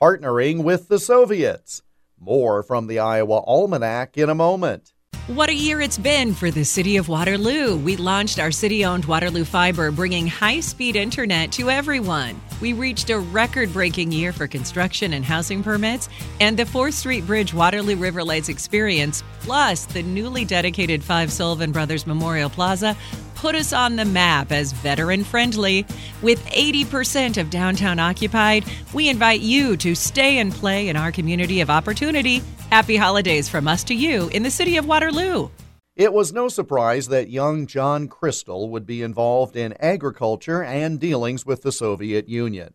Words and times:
partnering 0.00 0.64
with 0.64 0.88
the 0.88 0.98
Soviets. 0.98 1.82
More 2.18 2.62
from 2.62 2.86
the 2.86 2.98
Iowa 2.98 3.42
Almanac 3.46 4.16
in 4.16 4.30
a 4.30 4.34
moment. 4.34 4.92
What 5.26 5.50
a 5.50 5.54
year 5.54 5.80
it's 5.80 5.98
been 5.98 6.32
for 6.32 6.50
the 6.50 6.64
city 6.64 6.96
of 6.96 7.08
Waterloo. 7.08 7.76
We 7.76 7.96
launched 7.96 8.38
our 8.38 8.50
city 8.50 8.84
owned 8.84 9.04
Waterloo 9.04 9.44
Fiber, 9.44 9.90
bringing 9.90 10.26
high 10.26 10.60
speed 10.60 10.96
internet 10.96 11.52
to 11.52 11.70
everyone. 11.70 12.40
We 12.60 12.72
reached 12.72 13.10
a 13.10 13.18
record 13.18 13.72
breaking 13.72 14.12
year 14.12 14.32
for 14.32 14.46
construction 14.46 15.12
and 15.12 15.24
housing 15.24 15.62
permits, 15.62 16.08
and 16.40 16.58
the 16.58 16.64
4th 16.64 16.94
Street 16.94 17.26
Bridge 17.26 17.54
Waterloo 17.54 17.96
River 17.96 18.22
Lights 18.22 18.48
experience, 18.48 19.22
plus 19.40 19.86
the 19.86 20.02
newly 20.02 20.44
dedicated 20.44 21.02
Five 21.02 21.32
Sullivan 21.32 21.72
Brothers 21.72 22.06
Memorial 22.06 22.50
Plaza, 22.50 22.96
put 23.34 23.54
us 23.54 23.72
on 23.72 23.96
the 23.96 24.04
map 24.04 24.52
as 24.52 24.72
veteran 24.72 25.24
friendly. 25.24 25.86
With 26.20 26.44
80% 26.46 27.38
of 27.40 27.48
downtown 27.48 27.98
occupied, 27.98 28.64
we 28.92 29.08
invite 29.08 29.40
you 29.40 29.76
to 29.78 29.94
stay 29.94 30.38
and 30.38 30.52
play 30.52 30.88
in 30.88 30.96
our 30.96 31.10
community 31.10 31.60
of 31.60 31.70
opportunity 31.70 32.42
Happy 32.70 32.94
holidays 32.94 33.48
from 33.48 33.66
us 33.66 33.82
to 33.82 33.94
you 33.96 34.28
in 34.28 34.44
the 34.44 34.50
city 34.50 34.76
of 34.76 34.86
Waterloo. 34.86 35.48
It 36.00 36.14
was 36.14 36.32
no 36.32 36.48
surprise 36.48 37.08
that 37.08 37.28
young 37.28 37.66
John 37.66 38.08
Chrystal 38.08 38.70
would 38.70 38.86
be 38.86 39.02
involved 39.02 39.54
in 39.54 39.74
agriculture 39.74 40.62
and 40.64 40.98
dealings 40.98 41.44
with 41.44 41.60
the 41.60 41.70
Soviet 41.70 42.26
Union. 42.26 42.72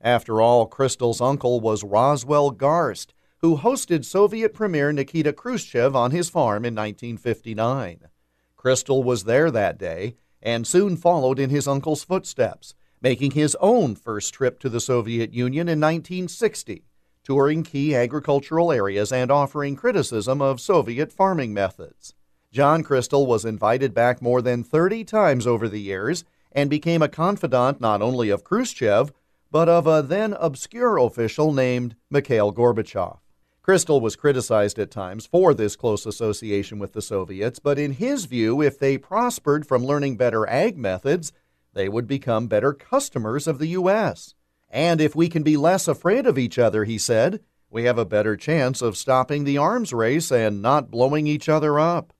After 0.00 0.40
all, 0.40 0.66
Chrystal's 0.66 1.20
uncle 1.20 1.60
was 1.60 1.84
Roswell 1.84 2.50
Garst, 2.50 3.14
who 3.42 3.58
hosted 3.58 4.04
Soviet 4.04 4.52
Premier 4.52 4.92
Nikita 4.92 5.32
Khrushchev 5.32 5.94
on 5.94 6.10
his 6.10 6.28
farm 6.28 6.64
in 6.64 6.74
1959. 6.74 8.08
Chrystal 8.56 9.04
was 9.04 9.22
there 9.22 9.52
that 9.52 9.78
day 9.78 10.16
and 10.42 10.66
soon 10.66 10.96
followed 10.96 11.38
in 11.38 11.50
his 11.50 11.68
uncle's 11.68 12.02
footsteps, 12.02 12.74
making 13.00 13.30
his 13.30 13.56
own 13.60 13.94
first 13.94 14.34
trip 14.34 14.58
to 14.58 14.68
the 14.68 14.80
Soviet 14.80 15.32
Union 15.32 15.68
in 15.68 15.78
1960 15.78 16.82
touring 17.22 17.62
key 17.62 17.94
agricultural 17.94 18.72
areas 18.72 19.12
and 19.12 19.30
offering 19.30 19.76
criticism 19.76 20.42
of 20.42 20.60
Soviet 20.60 21.12
farming 21.12 21.54
methods. 21.54 22.14
John 22.54 22.84
Chrystal 22.84 23.26
was 23.26 23.44
invited 23.44 23.92
back 23.94 24.22
more 24.22 24.40
than 24.40 24.62
30 24.62 25.02
times 25.02 25.44
over 25.44 25.68
the 25.68 25.80
years 25.80 26.22
and 26.52 26.70
became 26.70 27.02
a 27.02 27.08
confidant 27.08 27.80
not 27.80 28.00
only 28.00 28.30
of 28.30 28.44
Khrushchev, 28.44 29.12
but 29.50 29.68
of 29.68 29.88
a 29.88 30.04
then 30.06 30.34
obscure 30.34 30.96
official 30.98 31.52
named 31.52 31.96
Mikhail 32.10 32.52
Gorbachev. 32.52 33.18
Chrystal 33.60 34.00
was 34.00 34.14
criticized 34.14 34.78
at 34.78 34.92
times 34.92 35.26
for 35.26 35.52
this 35.52 35.74
close 35.74 36.06
association 36.06 36.78
with 36.78 36.92
the 36.92 37.02
Soviets, 37.02 37.58
but 37.58 37.76
in 37.76 37.90
his 37.90 38.26
view, 38.26 38.62
if 38.62 38.78
they 38.78 38.98
prospered 38.98 39.66
from 39.66 39.84
learning 39.84 40.16
better 40.16 40.48
ag 40.48 40.78
methods, 40.78 41.32
they 41.72 41.88
would 41.88 42.06
become 42.06 42.46
better 42.46 42.72
customers 42.72 43.48
of 43.48 43.58
the 43.58 43.70
U.S. 43.70 44.36
And 44.70 45.00
if 45.00 45.16
we 45.16 45.28
can 45.28 45.42
be 45.42 45.56
less 45.56 45.88
afraid 45.88 46.24
of 46.24 46.38
each 46.38 46.60
other, 46.60 46.84
he 46.84 46.98
said, 46.98 47.40
we 47.68 47.82
have 47.82 47.98
a 47.98 48.04
better 48.04 48.36
chance 48.36 48.80
of 48.80 48.96
stopping 48.96 49.42
the 49.42 49.58
arms 49.58 49.92
race 49.92 50.30
and 50.30 50.62
not 50.62 50.92
blowing 50.92 51.26
each 51.26 51.48
other 51.48 51.80
up. 51.80 52.13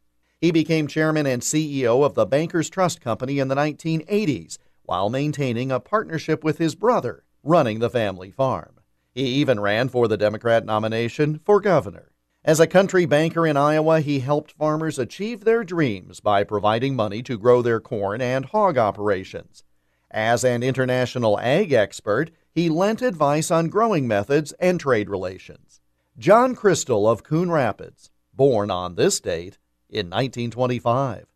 He 0.44 0.50
became 0.50 0.88
chairman 0.88 1.24
and 1.26 1.40
CEO 1.40 2.04
of 2.04 2.12
the 2.12 2.26
Bankers 2.26 2.68
Trust 2.68 3.00
Company 3.00 3.38
in 3.38 3.48
the 3.48 3.54
1980s 3.54 4.58
while 4.82 5.08
maintaining 5.08 5.72
a 5.72 5.80
partnership 5.80 6.44
with 6.44 6.58
his 6.58 6.74
brother, 6.74 7.24
running 7.42 7.78
the 7.78 7.88
family 7.88 8.30
farm. 8.30 8.74
He 9.14 9.22
even 9.22 9.58
ran 9.58 9.88
for 9.88 10.06
the 10.06 10.18
Democrat 10.18 10.66
nomination 10.66 11.40
for 11.46 11.62
governor. 11.62 12.12
As 12.44 12.60
a 12.60 12.66
country 12.66 13.06
banker 13.06 13.46
in 13.46 13.56
Iowa, 13.56 14.00
he 14.00 14.20
helped 14.20 14.52
farmers 14.52 14.98
achieve 14.98 15.44
their 15.44 15.64
dreams 15.64 16.20
by 16.20 16.44
providing 16.44 16.94
money 16.94 17.22
to 17.22 17.38
grow 17.38 17.62
their 17.62 17.80
corn 17.80 18.20
and 18.20 18.44
hog 18.44 18.76
operations. 18.76 19.64
As 20.10 20.44
an 20.44 20.62
international 20.62 21.40
ag 21.40 21.72
expert, 21.72 22.30
he 22.52 22.68
lent 22.68 23.00
advice 23.00 23.50
on 23.50 23.68
growing 23.68 24.06
methods 24.06 24.52
and 24.60 24.78
trade 24.78 25.08
relations. 25.08 25.80
John 26.18 26.54
Chrystal 26.54 27.10
of 27.10 27.24
Coon 27.24 27.50
Rapids, 27.50 28.10
born 28.34 28.70
on 28.70 28.96
this 28.96 29.20
date 29.20 29.56
in 29.94 30.06
1925. 30.06 31.26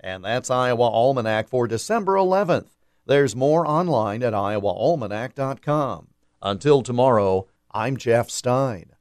And 0.00 0.24
that's 0.24 0.50
Iowa 0.50 0.88
Almanac 0.88 1.48
for 1.48 1.68
December 1.68 2.14
11th. 2.14 2.70
There's 3.06 3.36
more 3.36 3.66
online 3.66 4.22
at 4.22 4.32
iowaalmanac.com. 4.32 6.08
Until 6.42 6.82
tomorrow, 6.82 7.46
I'm 7.70 7.96
Jeff 7.96 8.30
Stein. 8.30 8.92